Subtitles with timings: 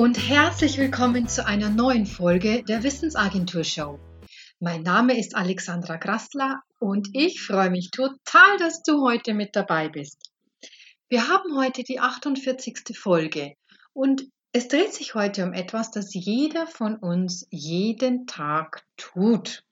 [0.00, 4.00] Und herzlich willkommen zu einer neuen Folge der Wissensagentur Show.
[4.58, 9.90] Mein Name ist Alexandra Grassler und ich freue mich total, dass du heute mit dabei
[9.90, 10.32] bist.
[11.10, 12.96] Wir haben heute die 48.
[12.98, 13.52] Folge
[13.92, 19.64] und es dreht sich heute um etwas, das jeder von uns jeden Tag tut.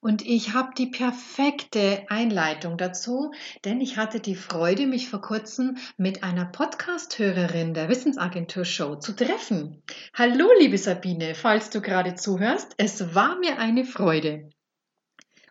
[0.00, 3.32] Und ich habe die perfekte Einleitung dazu,
[3.64, 9.16] denn ich hatte die Freude, mich vor kurzem mit einer Podcast-Hörerin der Wissensagentur Show zu
[9.16, 9.82] treffen.
[10.14, 14.50] Hallo, liebe Sabine, falls du gerade zuhörst, es war mir eine Freude.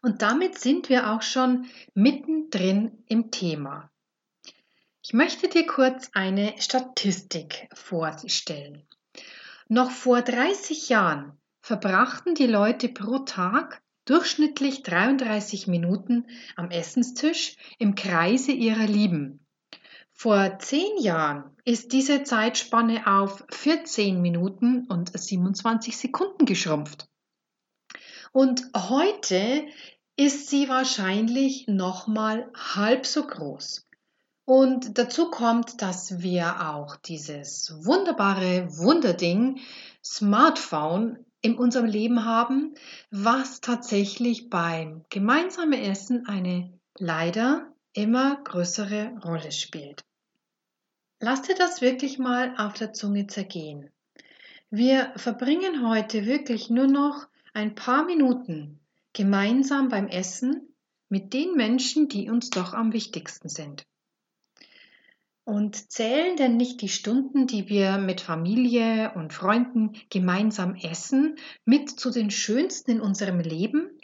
[0.02, 3.92] Und damit sind wir auch schon mittendrin im Thema.
[5.04, 8.88] Ich möchte dir kurz eine Statistik vorstellen.
[9.68, 17.96] Noch vor 30 Jahren verbrachten die Leute pro Tag durchschnittlich 33 Minuten am Essenstisch im
[17.96, 19.46] Kreise ihrer Lieben.
[20.12, 27.08] Vor zehn Jahren ist diese Zeitspanne auf 14 Minuten und 27 Sekunden geschrumpft.
[28.32, 29.68] Und heute
[30.16, 33.88] ist sie wahrscheinlich nochmal halb so groß.
[34.46, 39.60] Und dazu kommt, dass wir auch dieses wunderbare Wunderding
[40.04, 42.74] Smartphone in unserem Leben haben,
[43.12, 50.04] was tatsächlich beim gemeinsamen Essen eine leider immer größere Rolle spielt.
[51.20, 53.90] Lass dir das wirklich mal auf der Zunge zergehen.
[54.70, 58.80] Wir verbringen heute wirklich nur noch ein paar Minuten
[59.14, 60.76] gemeinsam beim Essen
[61.10, 63.86] mit den Menschen, die uns doch am wichtigsten sind.
[65.48, 71.90] Und zählen denn nicht die Stunden, die wir mit Familie und Freunden gemeinsam essen, mit
[71.90, 73.98] zu den schönsten in unserem Leben?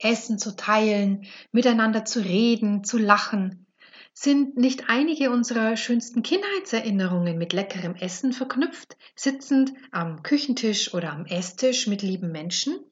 [0.00, 3.64] Essen zu teilen, miteinander zu reden, zu lachen.
[4.12, 11.26] Sind nicht einige unserer schönsten Kindheitserinnerungen mit leckerem Essen verknüpft, sitzend am Küchentisch oder am
[11.26, 12.89] Esstisch mit lieben Menschen?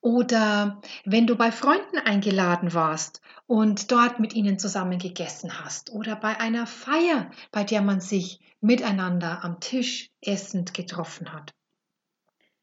[0.00, 5.90] Oder wenn du bei Freunden eingeladen warst und dort mit ihnen zusammen gegessen hast.
[5.90, 11.52] Oder bei einer Feier, bei der man sich miteinander am Tisch essend getroffen hat.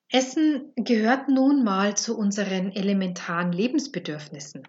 [0.10, 4.68] Essen gehört nun mal zu unseren elementaren Lebensbedürfnissen.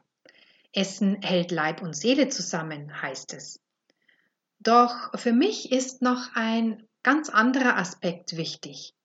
[0.72, 3.60] Essen hält Leib und Seele zusammen, heißt es.
[4.58, 8.96] Doch für mich ist noch ein ganz anderer Aspekt wichtig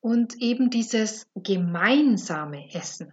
[0.00, 3.12] und eben dieses gemeinsame Essen.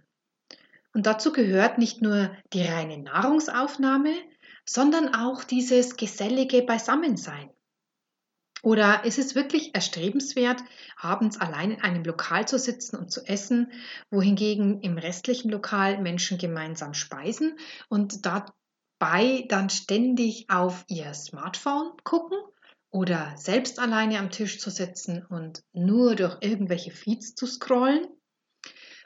[0.94, 4.14] Und dazu gehört nicht nur die reine Nahrungsaufnahme,
[4.64, 7.50] sondern auch dieses gesellige Beisammensein.
[8.62, 10.62] Oder ist es wirklich erstrebenswert,
[10.96, 13.70] abends allein in einem Lokal zu sitzen und zu essen,
[14.10, 17.56] wohingegen im restlichen Lokal Menschen gemeinsam speisen
[17.88, 22.38] und dabei dann ständig auf ihr Smartphone gucken
[22.90, 28.06] oder selbst alleine am Tisch zu sitzen und nur durch irgendwelche Feeds zu scrollen?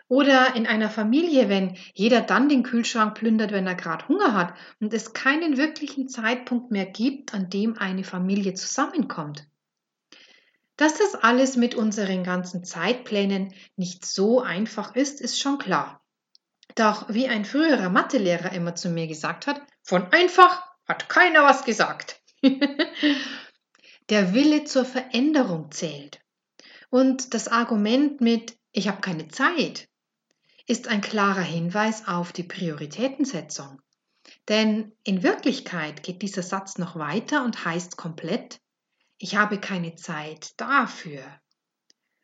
[0.08, 4.54] Oder in einer Familie, wenn jeder dann den Kühlschrank plündert, wenn er gerade Hunger hat
[4.78, 9.46] und es keinen wirklichen Zeitpunkt mehr gibt, an dem eine Familie zusammenkommt.
[10.76, 16.02] Dass das alles mit unseren ganzen Zeitplänen nicht so einfach ist, ist schon klar.
[16.74, 21.64] Doch wie ein früherer Mathelehrer immer zu mir gesagt hat, von einfach hat keiner was
[21.64, 22.20] gesagt.
[24.12, 26.20] der Wille zur Veränderung zählt.
[26.90, 29.88] Und das Argument mit ich habe keine Zeit
[30.66, 33.80] ist ein klarer Hinweis auf die Prioritätensetzung.
[34.48, 38.60] Denn in Wirklichkeit geht dieser Satz noch weiter und heißt komplett,
[39.16, 41.24] ich habe keine Zeit dafür.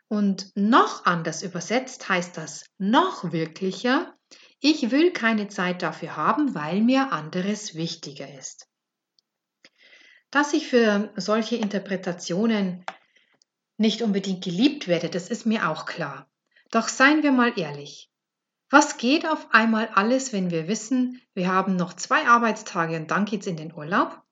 [0.09, 4.15] Und noch anders übersetzt heißt das noch wirklicher,
[4.61, 8.69] ich will keine Zeit dafür haben, weil mir anderes wichtiger ist.
[10.31, 12.85] Dass ich für solche Interpretationen
[13.79, 16.29] nicht unbedingt geliebt werde, das ist mir auch klar.
[16.71, 18.11] Doch seien wir mal ehrlich.
[18.71, 23.25] Was geht auf einmal alles, wenn wir wissen, wir haben noch zwei Arbeitstage und dann
[23.25, 24.23] geht's in den Urlaub?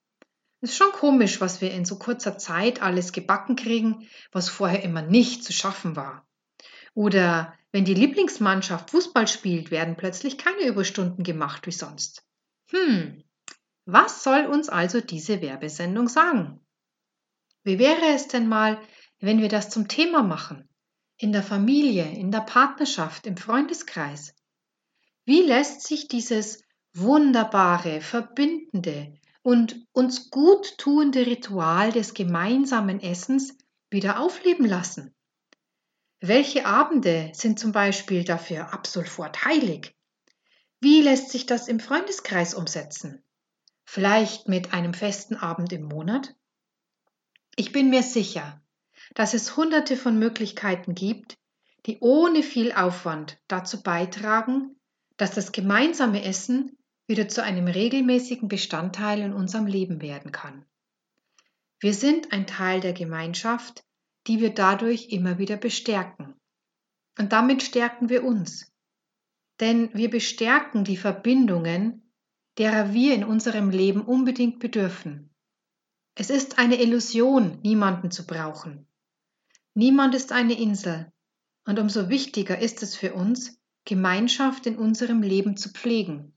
[0.61, 5.01] Ist schon komisch, was wir in so kurzer Zeit alles gebacken kriegen, was vorher immer
[5.01, 6.27] nicht zu schaffen war.
[6.93, 12.27] Oder wenn die Lieblingsmannschaft Fußball spielt, werden plötzlich keine Überstunden gemacht wie sonst.
[12.71, 13.23] Hm,
[13.87, 16.61] was soll uns also diese Werbesendung sagen?
[17.63, 18.81] Wie wäre es denn mal,
[19.21, 20.69] wenn wir das zum Thema machen?
[21.19, 24.35] In der Familie, in der Partnerschaft, im Freundeskreis?
[25.25, 26.63] Wie lässt sich dieses
[26.95, 33.57] wunderbare, verbindende und uns gut tuende Ritual des gemeinsamen Essens
[33.89, 35.15] wieder aufleben lassen?
[36.21, 39.95] Welche Abende sind zum Beispiel dafür ab sofort heilig?
[40.81, 43.23] Wie lässt sich das im Freundeskreis umsetzen?
[43.87, 46.35] Vielleicht mit einem festen Abend im Monat?
[47.55, 48.61] Ich bin mir sicher,
[49.15, 51.39] dass es hunderte von Möglichkeiten gibt,
[51.87, 54.77] die ohne viel Aufwand dazu beitragen,
[55.17, 60.67] dass das gemeinsame Essen wieder zu einem regelmäßigen Bestandteil in unserem Leben werden kann.
[61.79, 63.85] Wir sind ein Teil der Gemeinschaft,
[64.27, 66.35] die wir dadurch immer wieder bestärken.
[67.19, 68.73] Und damit stärken wir uns.
[69.61, 72.06] Denn wir bestärken die Verbindungen,
[72.59, 75.35] derer wir in unserem Leben unbedingt bedürfen.
[76.15, 78.89] Es ist eine Illusion, niemanden zu brauchen.
[79.75, 81.13] Niemand ist eine Insel.
[81.67, 86.37] Und umso wichtiger ist es für uns, Gemeinschaft in unserem Leben zu pflegen.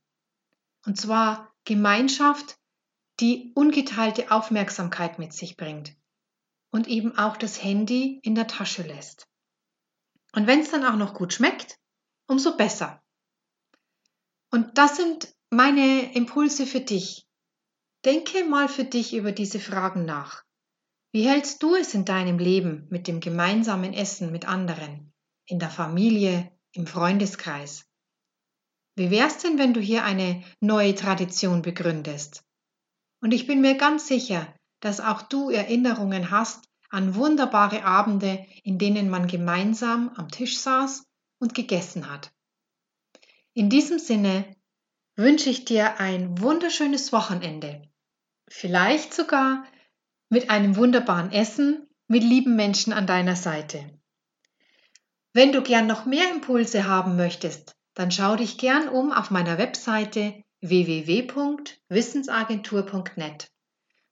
[0.85, 2.57] Und zwar Gemeinschaft,
[3.19, 5.95] die ungeteilte Aufmerksamkeit mit sich bringt
[6.71, 9.27] und eben auch das Handy in der Tasche lässt.
[10.33, 11.79] Und wenn es dann auch noch gut schmeckt,
[12.27, 13.01] umso besser.
[14.51, 17.27] Und das sind meine Impulse für dich.
[18.05, 20.43] Denke mal für dich über diese Fragen nach.
[21.11, 25.11] Wie hältst du es in deinem Leben mit dem gemeinsamen Essen mit anderen,
[25.47, 27.85] in der Familie, im Freundeskreis?
[28.95, 32.43] Wie wär's denn, wenn du hier eine neue Tradition begründest?
[33.19, 38.77] Und ich bin mir ganz sicher, dass auch du Erinnerungen hast an wunderbare Abende, in
[38.77, 41.05] denen man gemeinsam am Tisch saß
[41.39, 42.31] und gegessen hat.
[43.53, 44.55] In diesem Sinne
[45.19, 47.81] wünsche ich dir ein wunderschönes Wochenende.
[48.47, 49.65] Vielleicht sogar
[50.29, 53.99] mit einem wunderbaren Essen mit lieben Menschen an deiner Seite.
[55.33, 59.57] Wenn du gern noch mehr Impulse haben möchtest, dann schau dich gern um auf meiner
[59.57, 63.51] Webseite www.wissensagentur.net.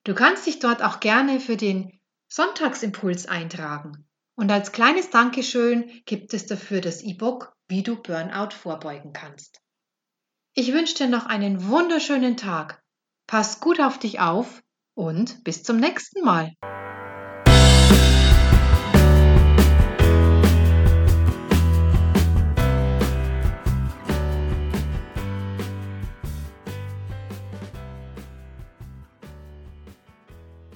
[0.03, 4.09] Du kannst dich dort auch gerne für den Sonntagsimpuls eintragen.
[4.35, 9.61] Und als kleines Dankeschön gibt es dafür das E-Book, wie du Burnout vorbeugen kannst.
[10.59, 12.81] Ich wünsche dir noch einen wunderschönen Tag.
[13.27, 14.63] Pass gut auf dich auf
[14.95, 16.55] und bis zum nächsten Mal.